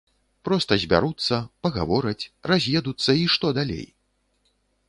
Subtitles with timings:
[0.47, 1.35] Проста збяруцца,
[1.67, 3.85] пагавораць, раз'едуцца і што далей?